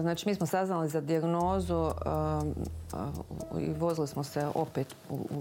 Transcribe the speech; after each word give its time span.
Znači 0.00 0.28
mi 0.28 0.34
smo 0.34 0.46
saznali 0.46 0.88
za 0.88 1.00
dijagnozu 1.00 1.90
i 3.60 3.72
vozili 3.72 4.06
smo 4.06 4.24
se 4.24 4.46
opet 4.54 4.96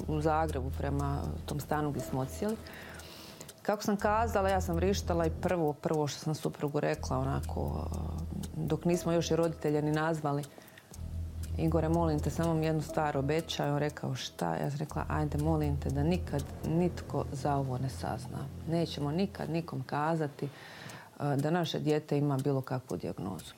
u 0.08 0.22
Zagrebu 0.22 0.72
prema 0.78 1.22
tom 1.46 1.60
stanu 1.60 1.92
gdje 1.92 2.02
smo 2.02 2.20
odsjeli. 2.20 2.56
Kako 3.62 3.84
sam 3.84 3.98
kazala, 3.98 4.50
ja 4.50 4.62
sam 4.62 4.80
rištala 4.80 5.26
i 5.26 5.32
prvo, 5.42 5.74
prvo 5.74 6.08
što 6.08 6.20
sam 6.20 6.36
suprugu 6.36 6.80
rekla 6.80 7.18
onako, 7.18 7.90
dok 8.56 8.86
nismo 8.86 9.12
još 9.12 9.32
i 9.32 9.36
roditelje 9.36 9.82
ni 9.82 9.92
nazvali, 9.92 10.44
Igore, 11.58 11.90
molim 11.90 12.20
te, 12.20 12.30
samo 12.30 12.54
mi 12.54 12.66
jednu 12.66 12.82
stvar 12.82 13.18
obećaj. 13.18 13.72
On 13.72 13.78
rekao 13.78 14.16
šta? 14.16 14.56
Ja 14.56 14.70
sam 14.70 14.80
rekla, 14.80 15.06
ajde, 15.10 15.38
molim 15.38 15.80
te 15.80 15.90
da 15.90 16.04
nikad 16.04 16.44
nitko 16.68 17.26
za 17.32 17.56
ovo 17.56 17.78
ne 17.78 17.90
sazna. 17.90 18.38
Nećemo 18.70 19.12
nikad 19.12 19.50
nikom 19.50 19.84
kazati 19.84 20.50
da 21.20 21.52
naše 21.52 21.80
dijete 21.80 22.18
ima 22.18 22.38
bilo 22.38 22.62
kakvu 22.62 22.98
dijagnozu. 22.98 23.54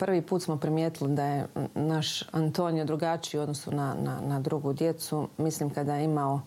Prvi 0.00 0.22
put 0.22 0.42
smo 0.42 0.56
primijetili 0.56 1.14
da 1.14 1.24
je 1.24 1.46
naš 1.74 2.22
Antonio 2.32 2.84
drugačiji 2.84 3.38
u 3.38 3.42
odnosu 3.42 3.70
na, 3.70 3.94
na, 4.02 4.20
na 4.26 4.40
drugu 4.40 4.72
djecu. 4.72 5.28
Mislim 5.38 5.70
kada 5.70 5.94
je 5.94 6.04
imao 6.04 6.40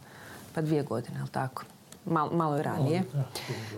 pa 0.56 0.62
dvije 0.62 0.84
godine, 0.84 1.18
ali 1.20 1.30
tako? 1.30 1.64
Malo, 2.06 2.32
malo 2.34 2.56
je 2.58 2.64
ranije. 2.64 3.04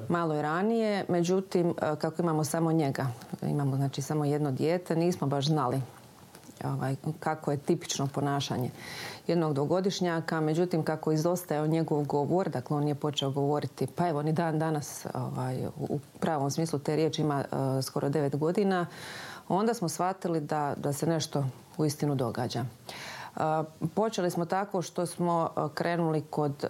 Malo 0.09 0.33
je 0.33 0.41
ranije, 0.41 1.05
međutim, 1.09 1.69
e, 1.69 1.95
kako 1.95 2.21
imamo 2.21 2.43
samo 2.43 2.71
njega, 2.71 3.07
imamo 3.41 3.75
znači 3.75 4.01
samo 4.01 4.25
jedno 4.25 4.51
dijete, 4.51 4.95
nismo 4.95 5.27
baš 5.27 5.45
znali 5.45 5.81
ovaj, 6.63 6.95
kako 7.19 7.51
je 7.51 7.57
tipično 7.57 8.07
ponašanje 8.07 8.69
jednog 9.27 9.53
dvogodišnjaka, 9.53 10.41
međutim 10.41 10.83
kako 10.83 11.11
izostajao 11.11 11.67
njegov 11.67 12.03
govor, 12.03 12.49
dakle 12.49 12.77
on 12.77 12.87
je 12.87 12.95
počeo 12.95 13.31
govoriti, 13.31 13.87
pa 13.87 14.07
evo 14.07 14.21
ni 14.21 14.33
dan 14.33 14.59
danas 14.59 15.05
ovaj, 15.13 15.67
u 15.77 15.99
pravom 16.19 16.51
smislu 16.51 16.79
te 16.79 16.95
riječi 16.95 17.21
ima 17.21 17.45
uh, 17.51 17.83
skoro 17.83 18.09
devet 18.09 18.35
godina, 18.35 18.85
onda 19.47 19.73
smo 19.73 19.89
shvatili 19.89 20.39
da, 20.39 20.73
da 20.77 20.93
se 20.93 21.07
nešto 21.07 21.45
uistinu 21.77 22.15
događa. 22.15 22.65
Počeli 23.93 24.31
smo 24.31 24.45
tako 24.45 24.81
što 24.81 25.05
smo 25.05 25.49
krenuli 25.73 26.21
kod 26.21 26.65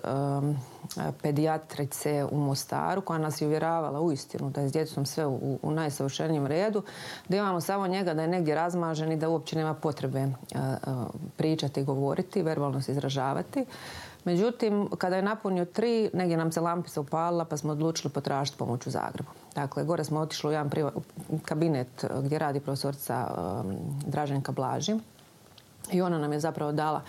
pedijatrice 1.22 2.26
u 2.32 2.38
Mostaru 2.38 3.02
koja 3.02 3.20
nas 3.20 3.42
je 3.42 3.48
uvjeravala 3.48 4.02
uistinu 4.02 4.50
da 4.50 4.62
je 4.62 4.70
s 4.70 4.72
djecom 4.72 5.06
sve 5.06 5.26
u, 5.26 5.60
u 5.62 5.72
najsavršenijem 5.72 6.48
redu, 6.48 6.84
da 7.30 7.38
imamo 7.38 7.62
samo 7.62 7.88
njega 7.88 8.14
da 8.14 8.22
je 8.22 8.28
negdje 8.28 8.56
razmažen 8.56 9.12
i 9.12 9.18
da 9.18 9.30
uopće 9.30 9.56
nema 9.56 9.74
potrebe 9.74 10.28
pričati 11.38 11.82
i 11.82 11.84
govoriti, 11.84 12.44
verbalno 12.44 12.82
se 12.82 12.92
izražavati. 12.92 13.66
Međutim, 14.24 14.90
kada 14.98 15.16
je 15.16 15.22
napunio 15.22 15.66
tri, 15.66 16.10
negdje 16.14 16.38
nam 16.38 16.52
se 16.52 16.62
lampica 16.62 17.02
upalila 17.02 17.46
pa 17.46 17.58
smo 17.58 17.72
odlučili 17.72 18.14
potražiti 18.14 18.58
pomoć 18.58 18.88
u 18.88 18.92
Zagrebu. 18.92 19.30
Dakle, 19.56 19.84
gore 19.84 20.04
smo 20.04 20.20
otišli 20.20 20.50
u 20.50 20.52
jedan 20.52 20.70
kabinet 21.46 22.06
gdje 22.24 22.40
radi 22.40 22.60
profesorica 22.60 23.28
Draženka 24.06 24.52
Blaži 24.52 25.00
i 25.92 26.02
ona 26.02 26.18
nam 26.18 26.34
je 26.34 26.40
zapravo 26.40 26.72
dala 26.72 27.02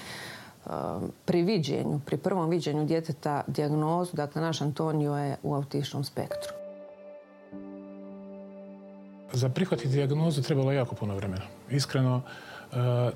pri 1.25 1.43
viđenju, 1.43 2.01
pri 2.07 2.17
prvom 2.17 2.51
viđenju 2.51 2.85
djeteta 2.85 3.43
dijagnozu, 3.47 4.17
dakle 4.17 4.43
naš 4.43 4.61
Antonio 4.61 5.17
je 5.17 5.37
u 5.43 5.55
autičnom 5.55 6.05
spektru. 6.05 6.53
Za 9.33 9.49
prihvatiti 9.49 9.89
dijagnozu 9.89 10.43
trebalo 10.43 10.73
jako 10.73 10.95
puno 10.95 11.15
vremena. 11.15 11.43
Iskreno, 11.71 12.23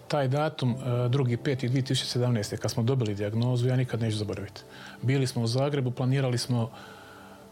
taj 0.08 0.28
datum, 0.28 0.76
2.5.2017. 0.84 2.56
kad 2.56 2.70
smo 2.70 2.82
dobili 2.82 3.14
dijagnozu, 3.14 3.68
ja 3.68 3.76
nikad 3.76 4.00
neću 4.00 4.16
zaboraviti. 4.16 4.62
Bili 5.02 5.26
smo 5.26 5.42
u 5.42 5.46
Zagrebu, 5.46 5.90
planirali 5.90 6.38
smo 6.38 6.70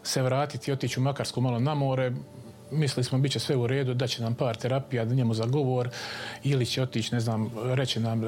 se 0.03 0.21
vratiti 0.21 0.71
i 0.71 0.73
otići 0.73 0.99
u 0.99 1.03
Makarsku 1.03 1.41
malo 1.41 1.59
na 1.59 1.73
more. 1.73 2.11
Mislili 2.71 3.03
smo 3.03 3.17
bit 3.17 3.31
će 3.31 3.39
sve 3.39 3.55
u 3.55 3.67
redu, 3.67 3.93
da 3.93 4.07
će 4.07 4.23
nam 4.23 4.35
par 4.35 4.55
terapija, 4.55 5.05
da 5.05 5.15
njemu 5.15 5.33
za 5.33 5.45
govor 5.45 5.89
ili 6.43 6.65
će 6.65 6.81
otići, 6.81 7.15
ne 7.15 7.19
znam, 7.19 7.51
reći 7.65 7.99
nam 7.99 8.23
e, 8.23 8.27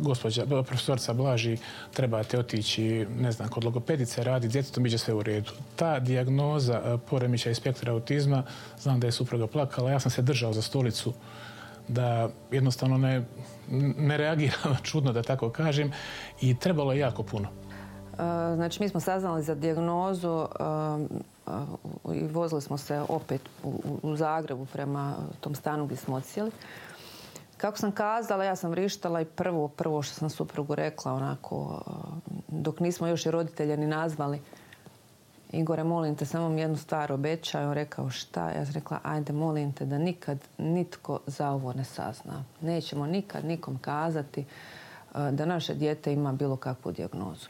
gospođa, 0.00 0.46
profesorca 0.46 1.12
Blaži, 1.12 1.56
trebate 1.94 2.38
otići, 2.38 3.06
ne 3.18 3.32
znam, 3.32 3.48
kod 3.48 3.64
logopedice 3.64 4.24
radi, 4.24 4.48
djetetom 4.48 4.82
bit 4.82 4.92
će 4.92 4.98
sve 4.98 5.14
u 5.14 5.22
redu. 5.22 5.50
Ta 5.76 5.98
dijagnoza 5.98 6.82
e, 6.84 6.98
poremeća 7.10 7.50
i 7.50 7.54
spektra 7.54 7.92
autizma, 7.92 8.42
znam 8.80 9.00
da 9.00 9.06
je 9.06 9.12
supruga 9.12 9.46
plakala, 9.46 9.90
ja 9.90 10.00
sam 10.00 10.10
se 10.10 10.22
držao 10.22 10.52
za 10.52 10.62
stolicu 10.62 11.12
da 11.88 12.28
jednostavno 12.50 12.98
ne, 12.98 13.24
ne 13.98 14.50
čudno 14.82 15.12
da 15.12 15.22
tako 15.22 15.50
kažem 15.50 15.92
i 16.40 16.58
trebalo 16.58 16.92
je 16.92 16.98
jako 16.98 17.22
puno. 17.22 17.48
E, 17.48 18.16
znači 18.54 18.82
mi 18.82 18.88
smo 18.88 19.00
saznali 19.00 19.42
za 19.42 19.54
dijagnozu 19.54 20.46
i 22.14 22.26
vozili 22.26 22.62
smo 22.62 22.78
se 22.78 23.04
opet 23.08 23.40
u, 24.02 24.16
Zagrebu 24.16 24.66
prema 24.66 25.14
tom 25.40 25.54
stanu 25.54 25.84
gdje 25.84 25.96
smo 25.96 26.16
odsjeli. 26.16 26.50
Kako 27.56 27.78
sam 27.78 27.92
kazala, 27.92 28.44
ja 28.44 28.56
sam 28.56 28.74
rištala 28.74 29.20
i 29.20 29.24
prvo, 29.24 29.68
prvo 29.68 30.02
što 30.02 30.14
sam 30.14 30.30
suprugu 30.30 30.74
rekla 30.74 31.12
onako, 31.12 31.82
dok 32.48 32.80
nismo 32.80 33.06
još 33.06 33.26
i 33.26 33.30
roditelje 33.30 33.76
ni 33.76 33.86
nazvali, 33.86 34.40
Igore, 35.54 35.84
molim 35.84 36.16
te, 36.16 36.26
samo 36.26 36.48
mi 36.48 36.60
jednu 36.60 36.76
stvar 36.76 37.12
obećaj. 37.12 37.64
On 37.64 37.72
rekao 37.72 38.10
šta? 38.10 38.50
Ja 38.50 38.64
sam 38.64 38.74
rekla, 38.74 38.98
ajde, 39.02 39.32
molim 39.32 39.72
te 39.72 39.84
da 39.84 39.98
nikad 39.98 40.38
nitko 40.58 41.20
za 41.26 41.50
ovo 41.50 41.72
ne 41.72 41.84
sazna. 41.84 42.44
Nećemo 42.60 43.06
nikad 43.06 43.44
nikom 43.44 43.78
kazati 43.78 44.44
da 45.14 45.46
naše 45.46 45.74
dijete 45.74 46.12
ima 46.12 46.32
bilo 46.32 46.56
kakvu 46.56 46.92
dijagnozu. 46.92 47.48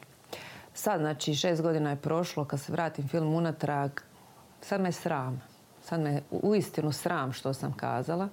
Sad, 0.75 1.01
znači, 1.01 1.35
šest 1.35 1.63
godina 1.63 1.91
je 1.91 1.97
prošlo, 1.97 2.45
kad 2.45 2.61
se 2.61 2.73
vratim 2.73 3.09
film 3.09 3.35
unatrag, 3.35 3.91
sad 4.61 4.81
me 4.81 4.93
sram. 4.93 5.43
Sad 5.83 6.01
me 6.01 6.23
uistinu 6.31 6.93
sram 6.93 7.33
što 7.33 7.55
sam 7.55 7.73
kazala. 7.73 8.29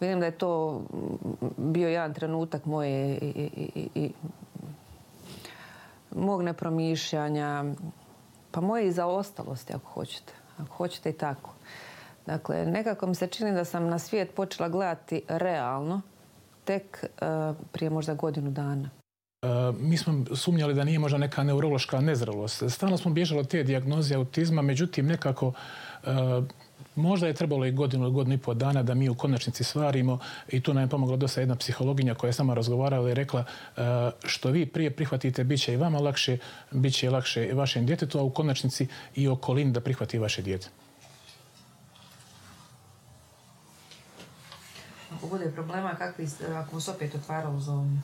Vidim 0.00 0.20
da 0.20 0.26
je 0.26 0.38
to 0.38 0.82
bio 1.56 1.88
jedan 1.88 2.14
trenutak 2.14 2.64
moje 2.64 3.18
i, 3.18 3.50
i, 3.74 3.88
i, 3.94 4.12
mog 6.14 6.42
nepromišljanja, 6.42 7.64
pa 8.50 8.60
moje 8.60 8.86
i 8.86 8.92
zaostalosti 8.92 9.72
ako 9.74 9.90
hoćete. 9.90 10.32
Ako 10.58 10.74
hoćete 10.74 11.10
i 11.10 11.12
tako. 11.18 11.50
Dakle, 12.26 12.66
nekako 12.66 13.06
mi 13.06 13.14
se 13.14 13.26
čini 13.26 13.52
da 13.52 13.64
sam 13.64 13.88
na 13.88 13.98
svijet 13.98 14.34
počela 14.34 14.68
gledati 14.68 15.22
realno 15.28 16.00
tek 16.64 17.04
uh, 17.04 17.56
prije 17.72 17.90
možda 17.90 18.14
godinu 18.14 18.50
dana. 18.50 18.90
Uh, 19.46 19.76
mi 19.80 19.96
smo 19.96 20.24
sumnjali 20.36 20.74
da 20.74 20.84
nije 20.84 20.98
možda 20.98 21.18
neka 21.18 21.42
neurološka 21.42 22.00
nezrelost. 22.00 22.62
Stalno 22.68 22.96
smo 22.96 23.10
bježali 23.10 23.40
od 23.40 23.48
te 23.48 23.62
dijagnoze 23.62 24.14
autizma, 24.14 24.62
međutim 24.62 25.06
nekako 25.06 25.46
uh, 25.46 26.12
Možda 26.96 27.26
je 27.26 27.34
trebalo 27.34 27.66
i 27.66 27.72
godinu, 27.72 28.10
godinu 28.10 28.34
i 28.34 28.38
pol 28.38 28.54
dana 28.54 28.82
da 28.82 28.94
mi 28.94 29.08
u 29.08 29.14
konačnici 29.14 29.64
stvarimo 29.64 30.18
i 30.48 30.60
tu 30.60 30.74
nam 30.74 30.82
je 30.82 30.88
pomogla 30.88 31.16
dosta 31.16 31.40
jedna 31.40 31.56
psihologinja 31.56 32.14
koja 32.14 32.28
je 32.28 32.32
sama 32.32 32.54
razgovarala 32.54 33.10
i 33.10 33.14
rekla 33.14 33.44
e, 33.76 33.82
što 34.24 34.50
vi 34.50 34.66
prije 34.66 34.90
prihvatite 34.90 35.44
bit 35.44 35.60
će 35.60 35.72
i 35.72 35.76
vama 35.76 35.98
lakše, 35.98 36.38
bit 36.70 36.94
će 36.94 37.10
lakše 37.10 37.46
i 37.46 37.52
vašem 37.52 37.86
djetetu, 37.86 38.18
a 38.18 38.22
u 38.22 38.30
konačnici 38.30 38.86
i 39.14 39.28
okolini 39.28 39.72
da 39.72 39.80
prihvati 39.80 40.18
vaše 40.18 40.42
dijete. 40.42 40.68
Ako 45.16 45.26
bude 45.26 45.50
problema, 45.50 45.94
kakvi, 45.94 46.28
ako 46.54 46.80
se 46.80 46.90
opet 46.90 47.14
otvaralo 47.14 47.60
zovnju? 47.60 47.98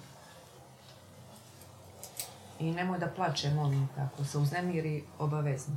I 2.63 2.71
nemoj 2.73 2.99
da 2.99 3.07
plače, 3.07 3.51
molim, 3.51 3.89
ako 3.99 4.25
se 4.25 4.39
uznemiri, 4.39 5.05
obavezno. 5.19 5.75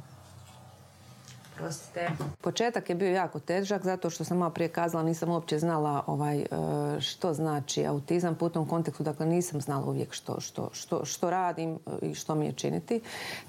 Prostite. 1.58 2.10
Početak 2.42 2.90
je 2.90 2.96
bio 2.96 3.12
jako 3.12 3.40
težak 3.40 3.84
zato 3.84 4.10
što 4.10 4.24
sam 4.24 4.38
malo 4.38 4.52
prije 4.52 4.68
kazala 4.68 5.04
nisam 5.04 5.30
uopće 5.30 5.60
znala 5.60 6.04
ovaj, 6.08 6.40
e, 6.40 6.46
što 7.00 7.34
znači 7.34 7.86
autizam 7.86 8.38
u 8.40 8.50
tom 8.50 8.68
kontekstu. 8.68 9.04
Dakle, 9.04 9.26
nisam 9.26 9.62
znala 9.62 9.86
uvijek 9.86 10.14
što, 10.14 10.40
što, 10.40 10.70
što, 10.74 11.06
što 11.06 11.30
radim 11.30 11.80
i 12.02 12.14
što 12.14 12.36
mi 12.36 12.46
je 12.46 12.52
činiti. 12.52 13.02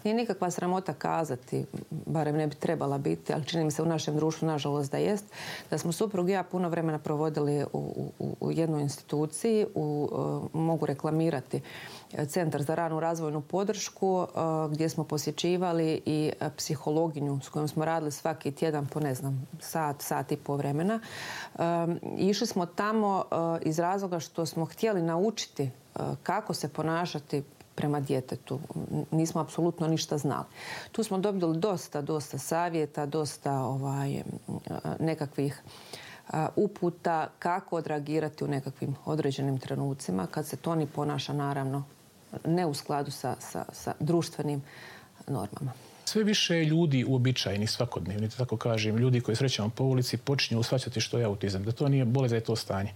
Nije 0.04 0.14
nikakva 0.14 0.50
sramota 0.50 0.92
kazati, 0.94 1.64
barem 1.90 2.36
ne 2.36 2.46
bi 2.46 2.54
trebala 2.54 2.98
biti, 2.98 3.32
ali 3.32 3.44
čini 3.44 3.64
mi 3.64 3.70
se 3.70 3.82
u 3.82 3.86
našem 3.86 4.16
društvu, 4.16 4.46
nažalost, 4.46 4.92
da 4.92 4.98
jest, 4.98 5.24
da 5.70 5.78
smo 5.78 5.92
suprug 5.92 6.28
i 6.28 6.32
ja 6.32 6.42
puno 6.42 6.68
vremena 6.68 6.98
provodili 6.98 7.64
u, 7.72 8.10
u, 8.18 8.36
u 8.40 8.52
jednoj 8.52 8.82
instituciji, 8.82 9.66
u, 9.74 10.08
e, 10.54 10.58
mogu 10.58 10.86
reklamirati 10.86 11.60
Centar 12.24 12.62
za 12.62 12.74
ranu 12.74 13.00
razvojnu 13.00 13.40
podršku 13.40 14.26
e, 14.26 14.38
gdje 14.70 14.88
smo 14.88 15.04
posjećivali 15.04 16.02
i 16.06 16.32
psihologinju 16.56 17.40
s 17.42 17.48
kojom 17.48 17.68
smo 17.68 17.84
radili 17.84 18.12
svaki 18.12 18.52
tjedan 18.52 18.86
po 18.86 19.00
ne 19.00 19.14
znam 19.14 19.46
sat, 19.60 20.02
sat 20.02 20.32
i 20.32 20.36
pol 20.36 20.56
vremena. 20.56 21.00
E, 21.54 21.60
išli 22.18 22.46
smo 22.46 22.66
tamo 22.66 23.24
e, 23.30 23.36
iz 23.68 23.78
razloga 23.78 24.20
što 24.20 24.46
smo 24.46 24.64
htjeli 24.64 25.02
naučiti 25.02 25.70
kako 26.22 26.54
se 26.54 26.68
ponašati 26.68 27.42
prema 27.74 28.00
djetetu. 28.00 28.60
Nismo 29.10 29.40
apsolutno 29.40 29.86
ništa 29.88 30.18
znali. 30.18 30.44
Tu 30.92 31.02
smo 31.02 31.18
dobili 31.18 31.58
dosta, 31.58 32.00
dosta 32.00 32.38
savjeta, 32.38 33.06
dosta 33.06 33.52
ovaj, 33.52 34.22
nekakvih 35.00 35.62
uputa 36.56 37.28
kako 37.38 37.76
odreagirati 37.76 38.44
u 38.44 38.48
nekakvim 38.48 38.96
određenim 39.04 39.58
trenucima 39.58 40.26
kad 40.26 40.46
se 40.46 40.56
to 40.56 40.74
ni 40.74 40.86
ponaša 40.86 41.32
naravno 41.32 41.84
ne 42.44 42.66
u 42.66 42.74
skladu 42.74 43.10
sa, 43.10 43.36
sa, 43.72 43.94
društvenim 44.00 44.62
normama. 45.26 45.72
Sve 46.04 46.24
više 46.24 46.64
ljudi 46.64 47.04
uobičajeni 47.08 47.66
svakodnevni, 47.66 48.28
tako 48.30 48.56
kažem, 48.56 48.96
ljudi 48.96 49.20
koji 49.20 49.36
srećemo 49.36 49.68
po 49.68 49.84
ulici 49.84 50.16
počinju 50.16 50.60
usvaćati 50.60 51.00
što 51.00 51.18
je 51.18 51.24
autizam, 51.24 51.64
da 51.64 51.72
to 51.72 51.88
nije 51.88 52.04
bolest, 52.04 52.30
da 52.30 52.36
je 52.36 52.44
to 52.44 52.56
stanje. 52.56 52.92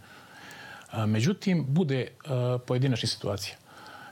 Međutim, 1.06 1.66
bude 1.68 2.08
pojedinačna 2.66 3.08
situacija. 3.08 3.56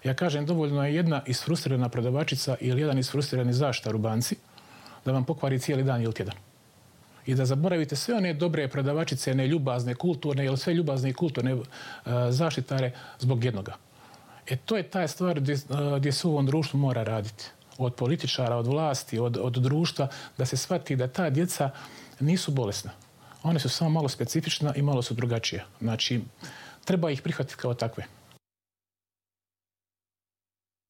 Ja 0.05 0.15
kažem, 0.15 0.47
dovoljno 0.47 0.85
je 0.87 0.95
jedna 0.95 1.23
isfrustrirana 1.27 1.89
prodavačica 1.89 2.57
ili 2.61 2.81
jedan 2.81 2.99
isfrustrirani 2.99 3.53
zaštar 3.53 3.97
u 3.97 3.99
banci 3.99 4.37
da 5.05 5.13
vam 5.13 5.25
pokvari 5.25 5.59
cijeli 5.59 5.83
dan 5.85 6.03
ili 6.03 6.15
tjedan. 6.15 6.35
I 7.27 7.35
da 7.35 7.45
zaboravite 7.45 7.97
sve 7.97 8.15
one 8.15 8.35
dobre 8.35 8.69
prodavačice, 8.69 9.35
ne 9.35 9.47
ljubazne, 9.47 9.95
kulturne 9.95 10.45
ili 10.45 10.57
sve 10.59 10.75
ljubazne 10.75 11.11
i 11.11 11.13
kulturne 11.13 11.57
zaštitare 12.31 12.93
zbog 13.19 13.45
jednoga. 13.45 13.77
E 14.51 14.57
to 14.57 14.77
je 14.77 14.91
ta 14.91 15.09
stvar 15.09 15.41
gdje, 15.41 15.57
gdje 15.99 16.13
se 16.13 16.29
u 16.29 16.31
ovom 16.31 16.47
društvu 16.47 16.81
mora 16.81 17.03
raditi. 17.03 17.45
Od 17.79 17.95
političara, 17.95 18.57
od 18.57 18.67
vlasti, 18.67 19.19
od, 19.19 19.37
od 19.37 19.53
društva, 19.53 20.09
da 20.39 20.47
se 20.47 20.57
shvati 20.57 20.97
da 20.97 21.09
ta 21.09 21.31
djeca 21.31 21.71
nisu 22.21 22.53
bolesna. 22.53 22.91
One 23.43 23.59
su 23.61 23.69
samo 23.69 23.91
malo 23.91 24.09
specifična 24.09 24.75
i 24.75 24.83
malo 24.83 25.03
su 25.03 25.15
drugačije. 25.15 25.65
Znači, 25.81 26.21
treba 26.85 27.11
ih 27.11 27.23
prihvatiti 27.23 27.57
kao 27.57 27.75
takve. 27.75 28.05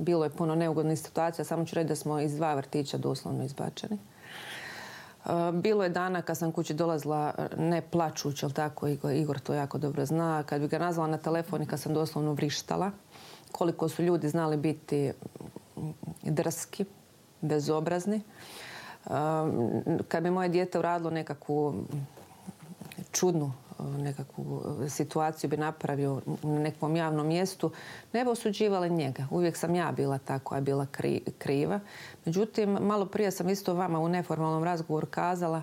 Bilo 0.02 0.24
je 0.24 0.30
puno 0.30 0.54
neugodnih 0.54 0.98
situacija, 0.98 1.44
samo 1.44 1.64
ću 1.64 1.74
reći 1.74 1.88
da 1.88 1.96
smo 1.96 2.20
iz 2.20 2.36
dva 2.36 2.54
vrtića 2.54 2.98
doslovno 2.98 3.44
izbačeni. 3.44 3.98
Bilo 5.52 5.84
je 5.84 5.90
dana 5.90 6.22
kad 6.22 6.38
sam 6.38 6.52
kući 6.52 6.74
dolazila 6.74 7.34
ne 7.56 7.82
plačući, 7.90 8.44
ali 8.44 8.54
tako 8.54 8.88
Igor 8.88 9.38
to 9.38 9.54
jako 9.54 9.78
dobro 9.78 10.06
zna. 10.06 10.42
Kad 10.42 10.60
bi 10.60 10.68
ga 10.68 10.78
nazvala 10.78 11.08
na 11.08 11.18
telefon 11.18 11.62
i 11.62 11.66
kad 11.66 11.80
sam 11.80 11.94
doslovno 11.94 12.32
vrištala, 12.32 12.90
koliko 13.52 13.88
su 13.88 14.02
ljudi 14.02 14.28
znali 14.28 14.56
biti 14.56 15.12
drski, 16.22 16.84
bezobrazni. 17.40 18.20
Kad 20.08 20.22
bi 20.22 20.30
moje 20.30 20.48
dijete 20.48 20.78
uradilo 20.78 21.10
nekakvu 21.10 21.84
čudnu 23.12 23.52
nekakvu 23.98 24.62
situaciju 24.88 25.50
bi 25.50 25.56
napravio 25.56 26.20
na 26.42 26.58
nekom 26.58 26.96
javnom 26.96 27.26
mjestu, 27.26 27.70
ne 28.12 28.24
bi 28.24 28.30
osuđivali 28.30 28.90
njega. 28.90 29.26
Uvijek 29.30 29.56
sam 29.56 29.74
ja 29.74 29.92
bila 29.92 30.18
ta 30.18 30.38
koja 30.38 30.56
je 30.56 30.62
bila 30.62 30.86
kriva. 31.38 31.80
Međutim, 32.24 32.70
malo 32.70 33.06
prije 33.06 33.30
sam 33.30 33.48
isto 33.48 33.74
vama 33.74 33.98
u 33.98 34.08
neformalnom 34.08 34.64
razgovoru 34.64 35.06
kazala 35.06 35.62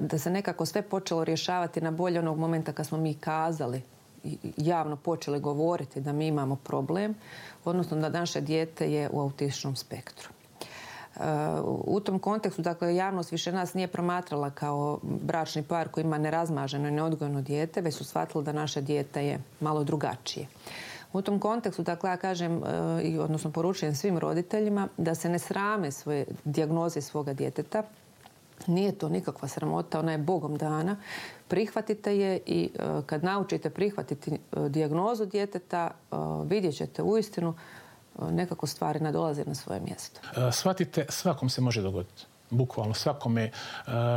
da 0.00 0.18
se 0.18 0.30
nekako 0.30 0.66
sve 0.66 0.82
počelo 0.82 1.24
rješavati 1.24 1.80
na 1.80 1.90
bolje 1.90 2.18
onog 2.18 2.38
momenta 2.38 2.72
kad 2.72 2.86
smo 2.86 2.98
mi 2.98 3.14
kazali 3.14 3.82
javno 4.56 4.96
počeli 4.96 5.40
govoriti 5.40 6.00
da 6.00 6.12
mi 6.12 6.26
imamo 6.26 6.56
problem, 6.56 7.14
odnosno 7.64 7.96
da 7.96 8.08
naše 8.08 8.40
dijete 8.40 8.92
je 8.92 9.08
u 9.12 9.20
autičnom 9.20 9.76
spektru. 9.76 10.28
U 11.84 12.00
tom 12.00 12.18
kontekstu, 12.18 12.62
dakle, 12.62 12.96
javnost 12.96 13.32
više 13.32 13.52
nas 13.52 13.74
nije 13.74 13.88
promatrala 13.88 14.50
kao 14.50 14.98
bračni 15.02 15.62
par 15.62 15.88
koji 15.88 16.04
ima 16.04 16.18
nerazmaženo 16.18 16.88
i 16.88 16.90
neodgojno 16.90 17.42
dijete, 17.42 17.80
već 17.80 17.94
su 17.94 18.04
shvatili 18.04 18.44
da 18.44 18.52
naše 18.52 18.80
dijete 18.80 19.26
je 19.26 19.42
malo 19.60 19.84
drugačije. 19.84 20.46
U 21.12 21.22
tom 21.22 21.38
kontekstu, 21.38 21.82
dakle, 21.82 22.10
ja 22.10 22.16
kažem, 22.16 22.62
i 23.02 23.18
odnosno 23.18 23.50
poručujem 23.50 23.94
svim 23.94 24.18
roditeljima 24.18 24.88
da 24.96 25.14
se 25.14 25.28
ne 25.28 25.38
srame 25.38 25.90
svoje 25.90 26.26
dijagnoze 26.44 27.00
svoga 27.00 27.32
djeteta, 27.32 27.82
nije 28.66 28.92
to 28.92 29.08
nikakva 29.08 29.48
sramota, 29.48 29.98
ona 29.98 30.12
je 30.12 30.18
Bogom 30.18 30.56
dana. 30.56 30.96
Prihvatite 31.48 32.18
je 32.18 32.40
i 32.46 32.70
kad 33.06 33.24
naučite 33.24 33.70
prihvatiti 33.70 34.38
dijagnozu 34.68 35.26
djeteta, 35.26 35.90
vidjet 36.46 36.76
ćete 36.76 37.02
uistinu 37.02 37.54
nekako 38.30 38.66
stvari 38.66 39.00
nadolaze 39.00 39.44
na 39.44 39.54
svoje 39.54 39.80
mjesto. 39.80 40.20
E, 40.36 40.52
shvatite, 40.52 41.06
svakom 41.08 41.48
se 41.50 41.60
može 41.60 41.82
dogoditi. 41.82 42.26
Bukvalno 42.52 42.94
svakome 42.94 43.42
e, 43.42 43.50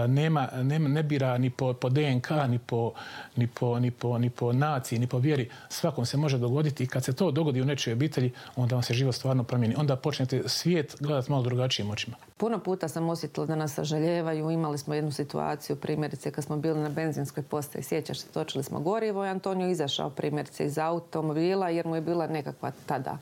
nema, 0.08 0.48
nema, 0.64 0.90
ne 0.90 1.04
bira 1.04 1.38
ni 1.38 1.50
po, 1.50 1.74
po 1.74 1.90
DNK, 1.90 2.30
ni 2.48 2.60
po, 2.60 2.94
ni, 3.36 3.48
po, 3.48 3.80
ni, 3.80 3.92
po, 3.92 4.18
ni 4.18 4.30
po 4.30 4.54
naciji, 4.54 5.00
ni 5.00 5.08
po 5.08 5.18
vjeri. 5.18 5.50
Svakom 5.70 6.06
se 6.06 6.18
može 6.18 6.38
dogoditi 6.38 6.84
i 6.84 6.88
kad 6.88 7.04
se 7.04 7.14
to 7.14 7.32
dogodi 7.32 7.62
u 7.62 7.66
nečijoj 7.66 7.94
obitelji, 7.94 8.32
onda 8.56 8.76
vam 8.76 8.84
se 8.84 8.94
život 8.94 9.16
stvarno 9.16 9.44
promijeni. 9.44 9.76
Onda 9.78 9.96
počnete 9.96 10.44
svijet 10.46 10.96
gledati 11.00 11.32
malo 11.32 11.44
drugačijim 11.44 11.92
očima. 11.92 12.16
Puno 12.38 12.60
puta 12.60 12.88
sam 12.88 13.10
osjetila 13.10 13.46
da 13.46 13.56
nas 13.56 13.74
sažaljevaju. 13.74 14.50
Imali 14.50 14.78
smo 14.78 14.94
jednu 14.94 15.12
situaciju, 15.12 15.76
primjerice, 15.76 16.32
kad 16.32 16.44
smo 16.44 16.58
bili 16.58 16.80
na 16.80 16.90
benzinskoj 16.90 17.44
postaji. 17.44 17.84
Sjećaš 17.84 18.20
se, 18.20 18.28
točili 18.28 18.64
smo 18.64 18.80
gorivo 18.80 19.26
i 19.26 19.30
Antonio 19.30 19.70
izašao 19.70 20.10
primjerice 20.10 20.66
iz 20.66 20.78
automobila 20.78 21.70
jer 21.70 21.88
mu 21.88 21.96
je 21.96 22.02
bila 22.02 22.28
nekakva 22.28 22.72
tada 22.86 23.18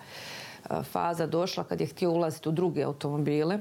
faza 0.83 1.27
došla 1.27 1.63
kad 1.63 1.81
je 1.81 1.87
htio 1.87 2.11
ulaziti 2.11 2.49
u 2.49 2.51
druge 2.51 2.83
automobile 2.83 3.59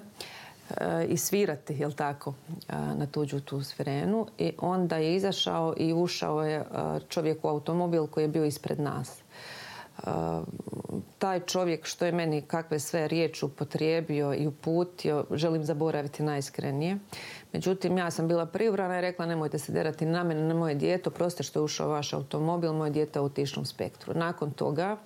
i 1.09 1.17
svirati, 1.17 1.75
jel 1.75 1.93
tako, 1.93 2.35
na 2.69 3.06
tuđu 3.06 3.41
tu 3.41 3.62
svirenu. 3.62 4.26
I 4.38 4.53
onda 4.59 4.97
je 4.97 5.17
izašao 5.17 5.75
i 5.76 5.93
ušao 5.93 6.43
je 6.44 6.64
čovjek 7.09 7.44
u 7.44 7.49
automobil 7.49 8.06
koji 8.06 8.25
je 8.25 8.29
bio 8.29 8.44
ispred 8.44 8.81
nas. 8.81 9.23
Taj 11.19 11.41
čovjek 11.41 11.87
što 11.87 12.06
je 12.06 12.12
meni 12.12 12.43
kakve 12.43 12.79
sve 12.79 13.09
riječi 13.09 13.44
upotrijebio 13.44 14.35
i 14.35 14.47
uputio, 14.47 15.25
želim 15.31 15.64
zaboraviti 15.64 16.23
najiskrenije. 16.23 16.99
Međutim, 17.53 17.99
ja 17.99 18.11
sam 18.11 18.29
bila 18.29 18.47
privrana 18.47 18.99
i 18.99 19.00
rekla 19.00 19.26
nemojte 19.26 19.59
se 19.59 19.73
derati 19.73 20.06
na 20.06 20.25
mene, 20.25 20.43
na 20.43 20.55
moje 20.55 20.75
dijete, 20.75 21.11
proste 21.11 21.43
što 21.43 21.59
je 21.59 21.64
ušao 21.64 21.88
vaš 21.88 22.12
automobil, 22.12 22.73
moje 22.73 22.91
dijete 22.91 23.20
u 23.20 23.23
autičnom 23.23 23.64
spektru. 23.64 24.14
Nakon 24.14 24.50
toga 24.50 24.97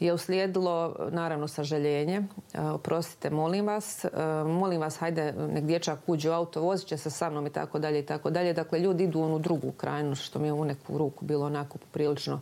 je 0.00 0.12
uslijedilo 0.12 0.96
naravno 1.10 1.48
sažaljenje. 1.48 2.22
E, 2.54 2.60
oprostite, 2.60 3.30
molim 3.30 3.66
vas. 3.66 4.04
E, 4.04 4.08
molim 4.46 4.80
vas, 4.80 4.96
hajde, 4.96 5.32
nek 5.32 5.64
dječak 5.64 5.98
uđe 6.06 6.30
u 6.30 6.32
auto, 6.32 6.60
vozit 6.60 6.88
će 6.88 6.96
se 6.96 7.10
sa 7.10 7.30
mnom 7.30 7.46
i 7.46 7.50
tako 7.50 7.78
dalje 7.78 7.98
i 7.98 8.06
tako 8.06 8.30
dalje. 8.30 8.52
Dakle, 8.52 8.78
ljudi 8.78 9.04
idu 9.04 9.18
u 9.18 9.22
onu 9.22 9.38
drugu 9.38 9.72
krajinu, 9.72 10.14
što 10.14 10.38
mi 10.38 10.48
je 10.48 10.52
u 10.52 10.64
neku 10.64 10.98
ruku 10.98 11.24
bilo 11.24 11.46
onako 11.46 11.78
prilično 11.92 12.40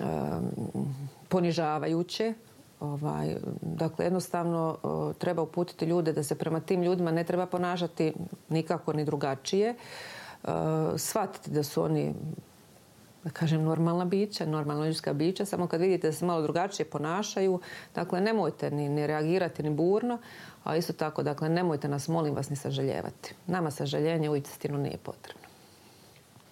e, 0.00 0.04
ponižavajuće. 1.28 2.34
Ovaj, 2.80 3.36
dakle, 3.60 4.04
jednostavno 4.04 4.76
treba 5.18 5.42
uputiti 5.42 5.84
ljude 5.84 6.12
da 6.12 6.22
se 6.22 6.34
prema 6.34 6.60
tim 6.60 6.82
ljudima 6.82 7.10
ne 7.10 7.24
treba 7.24 7.46
ponašati 7.46 8.12
nikako 8.48 8.92
ni 8.92 9.04
drugačije. 9.04 9.74
shvatiti 10.96 11.50
da 11.50 11.62
su 11.62 11.82
oni 11.82 12.14
da 13.24 13.30
kažem, 13.30 13.62
normalna 13.62 14.04
bića, 14.04 14.46
normalna 14.46 14.86
ljudska 14.86 15.12
bića, 15.12 15.44
samo 15.44 15.66
kad 15.66 15.80
vidite 15.80 16.06
da 16.06 16.12
se 16.12 16.24
malo 16.24 16.42
drugačije 16.42 16.86
ponašaju, 16.86 17.60
dakle, 17.94 18.20
nemojte 18.20 18.70
ni, 18.70 19.06
reagirati 19.06 19.62
ni 19.62 19.70
burno, 19.70 20.18
a 20.64 20.76
isto 20.76 20.92
tako, 20.92 21.22
dakle, 21.22 21.48
nemojte 21.48 21.88
nas, 21.88 22.08
molim 22.08 22.34
vas, 22.34 22.50
ni 22.50 22.56
sažaljevati. 22.56 23.34
Nama 23.46 23.70
sažaljenje 23.70 24.30
u 24.30 24.36
istinu 24.36 24.78
nije 24.78 24.96
potrebno. 24.96 25.42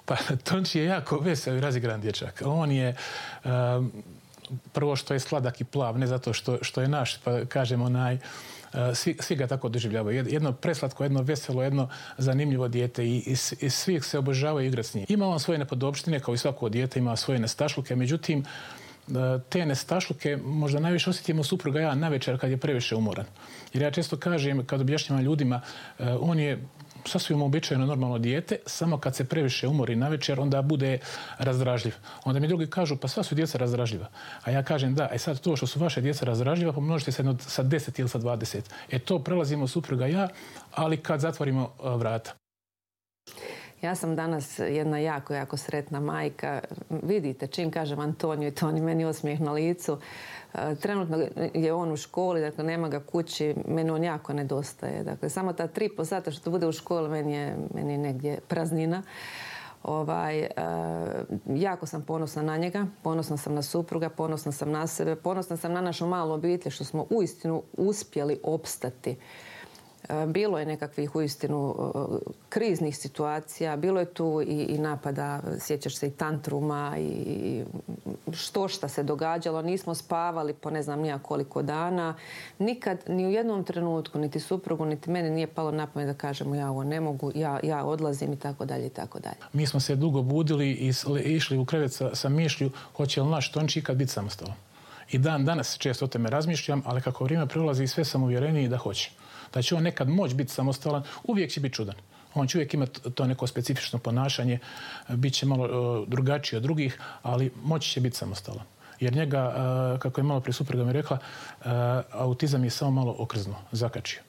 Pa, 0.05 0.17
Tonči 0.45 0.79
je 0.79 0.85
jako 0.85 1.19
vesel 1.19 1.57
i 1.57 1.61
razigran 1.61 2.01
dječak. 2.01 2.43
On 2.45 2.71
je, 2.71 2.97
prvo 4.73 4.97
što 4.97 5.15
je 5.15 5.21
sladak 5.21 5.61
i 5.61 5.65
plav, 5.65 5.99
ne 5.99 6.07
zato 6.07 6.33
što, 6.33 6.59
što 6.63 6.81
je 6.81 6.89
naš, 6.89 7.19
pa 7.25 7.45
kažemo, 7.45 7.85
onaj, 7.85 8.19
svi, 8.95 9.17
svi 9.21 9.37
ga 9.37 9.47
tako 9.47 9.69
doživljavaju. 9.69 10.25
Jedno 10.29 10.53
preslatko, 10.53 11.03
jedno 11.05 11.23
veselo, 11.23 11.63
jedno 11.63 11.89
zanimljivo 12.19 12.69
dijete 12.69 13.05
i, 13.05 13.17
i, 13.17 13.33
i 13.61 13.71
svi 13.71 14.01
se 14.01 14.19
obožavaju 14.19 14.67
igrati 14.67 14.89
s 14.89 14.95
njim. 14.95 15.07
Ima 15.09 15.29
on 15.29 15.41
svoje 15.41 15.59
nepodopštine, 15.59 16.21
kao 16.21 16.35
i 16.35 16.39
svako 16.39 16.69
dijete 16.69 16.99
ima 16.99 17.17
svoje 17.17 17.41
nestašluke, 17.41 17.97
međutim, 17.97 18.45
e, 19.09 19.13
te 19.49 19.67
nestašluke 19.67 20.37
možda 20.45 20.81
najviše 20.81 21.11
osjetimo 21.11 21.45
supruga 21.45 21.81
ja 21.81 21.95
na 21.95 22.09
večer 22.09 22.41
kad 22.41 22.51
je 22.51 22.57
previše 22.57 22.97
umoran. 22.97 23.27
Jer 23.73 23.83
ja 23.83 23.91
često 23.91 24.17
kažem, 24.17 24.67
kad 24.67 24.81
objašnjavam 24.81 25.25
ljudima, 25.25 25.61
e, 25.99 26.13
on 26.21 26.39
je 26.39 26.65
sasvim 27.07 27.43
običajno 27.43 27.87
normalno 27.87 28.19
dijete, 28.19 28.59
samo 28.67 28.99
kad 28.99 29.17
se 29.17 29.25
previše 29.25 29.69
umori 29.69 29.97
na 29.97 30.09
večer, 30.09 30.41
onda 30.41 30.63
bude 30.63 30.99
razdražljiv. 31.39 31.95
Onda 32.25 32.41
mi 32.41 32.49
drugi 32.49 32.67
kažu, 32.67 32.97
pa 32.97 33.09
sva 33.09 33.23
su 33.23 33.35
djeca 33.35 33.59
razdražljiva. 33.59 34.09
A 34.45 34.51
ja 34.51 34.63
kažem, 34.63 34.95
da, 34.95 35.09
e 35.13 35.19
sad 35.19 35.41
to 35.41 35.57
što 35.57 35.67
su 35.67 35.79
vaše 35.79 36.01
djeca 36.01 36.25
razdražljiva, 36.25 36.73
pomnožite 36.73 37.13
se 37.13 37.23
sa 37.39 37.65
10 37.65 38.01
ili 38.01 38.09
sa 38.09 38.19
20. 38.19 38.61
E 38.91 38.99
to 38.99 39.19
prelazimo 39.19 39.69
supruga 39.69 40.07
ja, 40.07 40.29
ali 40.75 40.97
kad 40.97 41.21
zatvorimo 41.21 41.73
vrata. 41.79 42.46
Ja 43.83 43.95
sam 43.95 44.17
danas 44.17 44.59
jedna 44.59 44.99
jako, 44.99 45.35
jako 45.35 45.57
sretna 45.57 46.01
majka. 46.01 46.61
Vidite, 46.91 47.47
čim 47.47 47.71
kažem 47.71 48.01
Antoniju 48.01 48.49
i 48.49 48.55
to 48.55 48.69
on 48.69 48.75
meni 48.75 49.05
osmijeh 49.05 49.41
na 49.41 49.53
licu. 49.53 49.99
E, 50.55 50.75
trenutno 50.75 51.19
je 51.55 51.73
on 51.73 51.93
u 51.93 51.97
školi, 51.97 52.41
dakle 52.41 52.65
nema 52.65 52.89
ga 52.89 53.01
kući, 53.01 53.55
meni 53.69 53.91
on 53.91 54.05
jako 54.05 54.33
nedostaje. 54.33 55.03
Dakle, 55.03 55.31
samo 55.31 55.53
ta 55.53 55.67
tri 55.67 55.89
po 55.89 56.05
sata 56.05 56.31
što 56.31 56.51
bude 56.51 56.67
u 56.67 56.73
školi 56.73 57.09
meni 57.09 57.33
je, 57.33 57.57
meni 57.75 57.99
negdje 57.99 58.39
praznina. 58.49 59.03
Ovaj, 59.83 60.41
e, 60.41 60.51
jako 61.47 61.87
sam 61.87 62.03
ponosna 62.03 62.43
na 62.43 62.57
njega, 62.57 62.87
ponosna 63.03 63.37
sam 63.37 63.55
na 63.55 63.63
supruga, 63.63 64.09
ponosna 64.09 64.53
sam 64.53 64.71
na 64.71 64.87
sebe, 64.87 65.17
ponosna 65.17 65.57
sam 65.57 65.73
na 65.73 65.81
našu 65.81 66.07
malu 66.07 66.33
obitelj 66.33 66.73
što 66.73 66.85
smo 66.85 67.07
uistinu 67.11 67.63
uspjeli 67.77 68.41
opstati 68.43 69.17
bilo 70.27 70.59
je 70.59 70.67
nekakvih 70.67 71.17
uistinu 71.17 71.75
e, 71.79 71.99
kriznih 72.49 72.99
situacija, 72.99 73.77
bilo 73.77 74.01
je 74.01 74.07
tu 74.07 74.43
i, 74.47 74.63
i 74.63 74.79
napada, 74.79 75.41
sjećaš 75.61 75.97
se 75.97 76.07
i 76.07 76.11
tantruma 76.11 76.97
i 76.99 77.65
što 78.33 78.69
šta 78.69 78.89
se 78.89 79.03
događalo. 79.03 79.63
Nismo 79.63 79.95
spavali 79.95 80.55
po 80.55 80.71
ne 80.71 80.83
znam 80.83 81.01
nija 81.01 81.19
koliko 81.19 81.63
dana. 81.63 82.15
Nikad, 82.59 82.99
ni 83.09 83.27
u 83.27 83.31
jednom 83.31 83.65
trenutku, 83.65 84.19
niti 84.19 84.41
suprugu, 84.41 84.85
niti 84.85 85.11
meni 85.11 85.31
nije 85.31 85.47
palo 85.47 85.71
na 85.71 85.87
pamet 85.87 86.09
da 86.09 86.15
kažemo 86.15 86.55
ja 86.55 86.71
ovo 86.71 86.85
ne 86.85 87.01
mogu, 87.01 87.33
ja, 87.35 87.61
ja 87.63 87.85
odlazim 87.85 88.33
i 88.33 88.37
tako 88.37 88.65
dalje 88.65 88.87
i 88.87 88.91
tako 88.91 89.19
dalje. 89.19 89.37
Mi 89.53 89.67
smo 89.67 89.81
se 89.81 89.97
dugo 89.97 90.23
budili 90.23 90.71
i 90.71 90.93
išli 91.25 91.59
u 91.59 91.65
krevet 91.65 91.93
sa, 91.93 92.15
sa 92.15 92.29
mišlju 92.29 92.71
hoće 92.97 93.23
li 93.23 93.31
naš 93.31 93.53
Tonči 93.53 93.79
ikad 93.79 93.97
biti 93.97 94.13
samostalan. 94.13 94.55
I 95.11 95.19
dan 95.19 95.45
danas 95.45 95.79
često 95.79 96.05
o 96.05 96.09
tome 96.09 96.31
razmišljam, 96.31 96.83
ali 96.87 97.01
kako 97.01 97.25
vrijeme 97.25 97.47
prolazi 97.47 97.87
sve 97.87 98.05
sam 98.05 98.23
uvjereniji 98.23 98.69
da 98.69 98.77
hoće 98.77 99.11
da 99.55 99.63
će 99.63 99.75
on 99.75 99.83
nekad 99.83 100.09
moći 100.09 100.35
biti 100.35 100.53
samostalan, 100.53 101.03
uvijek 101.25 101.51
će 101.51 101.61
biti 101.61 101.75
čudan. 101.75 101.95
On 102.35 102.47
će 102.47 102.59
uvijek 102.59 102.75
imati 102.75 103.11
to 103.11 103.27
neko 103.27 103.47
specifično 103.47 103.99
ponašanje, 103.99 104.59
bit 105.09 105.35
će 105.35 105.47
malo 105.47 105.65
uh, 105.65 106.09
drugačiji 106.09 106.57
od 106.57 106.63
drugih, 106.63 106.99
ali 107.23 107.51
moći 107.65 107.91
će 107.91 108.01
biti 108.01 108.17
samostalan. 108.17 108.65
Jer 109.01 109.17
njega, 109.17 109.49
uh, 109.49 110.01
kako 110.01 110.21
je 110.21 110.25
malo 110.25 110.41
prije 110.41 110.55
supruga 110.55 110.85
mi 110.85 110.93
rekla, 110.93 111.19
uh, 111.19 111.67
autizam 112.13 112.65
je 112.65 112.71
samo 112.71 112.91
malo 112.91 113.17
okrzno, 113.19 113.55
zakačio. 113.73 114.21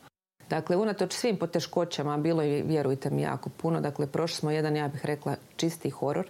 Dakle, 0.49 0.75
unatoč 0.75 1.13
svim 1.13 1.37
poteškoćama, 1.37 2.17
bilo 2.17 2.41
je, 2.41 2.63
vjerujte 2.63 3.09
mi, 3.09 3.21
jako 3.21 3.49
puno. 3.49 3.81
Dakle, 3.81 4.07
prošli 4.07 4.35
smo 4.35 4.51
jedan, 4.51 4.75
ja 4.75 4.87
bih 4.87 5.05
rekla, 5.05 5.35
čisti 5.55 5.89
horor. 5.89 6.27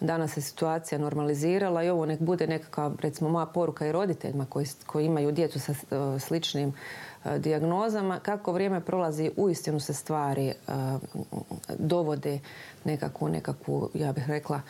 Danas 0.00 0.32
se 0.32 0.40
situacija 0.40 0.98
normalizirala 0.98 1.82
i 1.82 1.88
ovo 1.88 2.06
nek 2.06 2.20
bude 2.20 2.46
nekakva, 2.46 2.92
recimo, 3.02 3.30
moja 3.30 3.46
poruka 3.46 3.86
i 3.86 3.92
roditeljima 3.92 4.46
koji, 4.46 4.66
koji 4.86 5.06
imaju 5.06 5.32
djecu 5.32 5.60
sa 5.60 5.74
sličnim 6.18 6.74
E, 7.24 7.38
dijagnozama, 7.38 8.18
kako 8.20 8.52
vrijeme 8.52 8.80
prolazi, 8.80 9.30
uistinu 9.36 9.80
se 9.80 9.94
stvari 9.94 10.46
e, 10.46 10.54
dovode 11.78 12.38
nekakvu, 12.84 13.28
nekakvu, 13.28 13.90
ja 13.94 14.12
bih 14.12 14.28
rekla, 14.28 14.60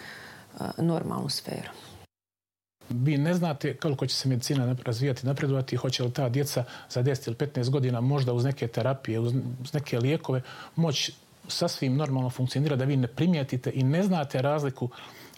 e, 0.61 0.83
normalnu 0.83 1.29
sferu. 1.29 1.71
Vi 2.89 3.19
ne 3.19 3.35
znate 3.35 3.77
koliko 3.77 4.07
će 4.07 4.17
se 4.17 4.29
medicina 4.29 4.77
razvijati, 4.85 5.27
napredovati, 5.27 5.77
hoće 5.77 6.03
li 6.03 6.13
ta 6.13 6.29
djeca 6.29 6.65
za 6.91 7.03
10 7.03 7.29
ili 7.29 7.37
15 7.37 7.71
godina 7.71 8.01
možda 8.01 8.33
uz 8.33 8.45
neke 8.45 8.69
terapije, 8.69 9.21
uz 9.21 9.35
neke 9.73 9.99
lijekove 9.99 10.43
moći 10.77 11.13
sasvim 11.49 11.97
normalno 11.97 12.31
funkcionira 12.31 12.77
da 12.77 12.85
vi 12.85 12.97
ne 12.97 13.07
primijetite 13.07 13.71
i 13.75 13.83
ne 13.83 14.03
znate 14.03 14.43
razliku 14.43 14.89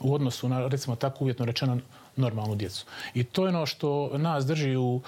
u 0.01 0.15
odnosu 0.15 0.49
na, 0.49 0.69
recimo 0.69 0.97
tako 0.97 1.25
uvjetno 1.25 1.45
rečeno, 1.45 1.79
normalnu 2.17 2.55
djecu. 2.55 2.87
I 3.15 3.25
to 3.25 3.43
je 3.43 3.49
ono 3.49 3.67
što 3.67 4.11
nas 4.19 4.47
drži 4.47 4.77
u 4.77 5.01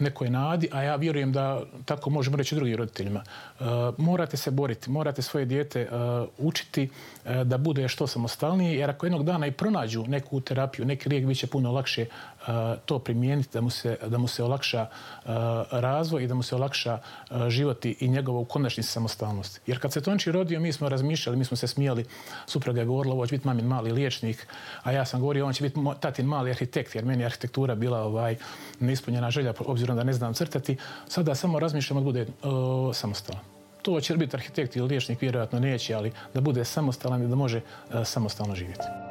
nekoj 0.00 0.30
nadi, 0.30 0.68
a 0.72 0.82
ja 0.82 0.96
vjerujem 0.96 1.32
da 1.32 1.62
tako 1.84 2.10
možemo 2.10 2.36
reći 2.36 2.54
drugim 2.54 2.76
roditeljima. 2.76 3.22
E, 3.60 3.64
morate 3.98 4.36
se 4.36 4.50
boriti, 4.50 4.90
morate 4.90 5.22
svoje 5.22 5.46
dijete 5.46 5.80
e, 5.80 5.88
učiti 6.38 6.90
e, 7.24 7.44
da 7.44 7.58
bude 7.58 7.88
što 7.88 8.06
samostalnije, 8.06 8.78
jer 8.78 8.90
ako 8.90 9.06
jednog 9.06 9.24
dana 9.24 9.46
i 9.46 9.52
pronađu 9.52 10.04
neku 10.06 10.40
terapiju, 10.40 10.84
neki 10.84 11.08
lijek, 11.08 11.26
bit 11.26 11.38
će 11.38 11.46
puno 11.46 11.72
lakše 11.72 12.06
to 12.84 12.98
primijeniti, 12.98 13.48
da 13.52 13.60
mu 13.60 13.70
se, 13.70 13.96
da 14.06 14.18
mu 14.18 14.28
se 14.28 14.44
olakša 14.44 14.86
razvoj 15.70 16.24
i 16.24 16.26
da 16.26 16.34
mu 16.34 16.42
se 16.42 16.54
olakša 16.54 16.98
život 17.48 17.84
i 17.84 18.08
njegovo 18.08 18.40
u 18.40 18.44
konačnici 18.44 18.90
samostalnost. 18.90 19.60
Jer 19.66 19.80
kad 19.80 19.92
se 19.92 20.00
Tonči 20.00 20.32
rodio, 20.32 20.60
mi 20.60 20.72
smo 20.72 20.88
razmišljali, 20.88 21.38
mi 21.38 21.44
smo 21.44 21.56
se 21.56 21.66
smijali, 21.66 22.04
supruga 22.46 22.80
je 22.80 22.86
govorila, 22.86 23.14
ovo 23.14 23.26
će 23.26 23.36
biti 23.36 23.46
mamin 23.46 23.66
mali 23.66 23.92
liječnik, 23.92 24.46
a 24.82 24.92
ja 24.92 25.04
sam 25.04 25.20
govorio, 25.20 25.46
on 25.46 25.52
će 25.52 25.62
biti 25.62 25.80
tatin 26.00 26.26
mali 26.26 26.50
arhitekt, 26.50 26.94
jer 26.94 27.04
meni 27.04 27.22
je 27.22 27.26
arhitektura 27.26 27.74
bila 27.74 28.02
ovaj, 28.02 28.36
neispunjena 28.80 29.30
želja, 29.30 29.54
obzirom 29.58 29.96
da 29.96 30.04
ne 30.04 30.12
znam 30.12 30.34
crtati. 30.34 30.76
Sada 31.08 31.34
samo 31.34 31.58
razmišljam 31.58 31.98
da 31.98 32.04
bude 32.04 32.22
uh, 32.22 32.94
samostalan. 32.94 33.42
To 33.82 34.00
će 34.00 34.16
biti 34.16 34.36
arhitekt 34.36 34.76
ili 34.76 34.88
liječnik, 34.88 35.20
vjerojatno 35.20 35.60
neće, 35.60 35.94
ali 35.94 36.12
da 36.34 36.40
bude 36.40 36.64
samostalan 36.64 37.22
i 37.22 37.28
da 37.28 37.34
može 37.34 37.60
samostalno 38.04 38.54
živjeti. 38.54 39.09